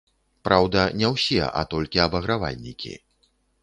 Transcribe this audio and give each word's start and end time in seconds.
Праўда, 0.47 0.85
не 1.03 1.13
ўсе, 1.13 1.43
а 1.63 1.65
толькі 1.77 2.05
абагравальнікі. 2.09 2.93